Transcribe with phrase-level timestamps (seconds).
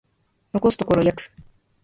[0.71, 1.29] 残すところ約